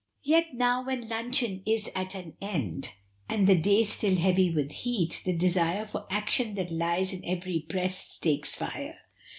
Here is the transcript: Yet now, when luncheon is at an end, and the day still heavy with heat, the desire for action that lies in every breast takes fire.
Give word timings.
Yet 0.23 0.55
now, 0.55 0.83
when 0.83 1.07
luncheon 1.09 1.61
is 1.63 1.91
at 1.93 2.15
an 2.15 2.33
end, 2.41 2.89
and 3.29 3.45
the 3.45 3.53
day 3.55 3.83
still 3.83 4.15
heavy 4.15 4.49
with 4.51 4.71
heat, 4.71 5.21
the 5.25 5.37
desire 5.37 5.85
for 5.85 6.07
action 6.09 6.55
that 6.55 6.71
lies 6.71 7.13
in 7.13 7.23
every 7.23 7.67
breast 7.69 8.23
takes 8.23 8.55
fire. 8.55 8.97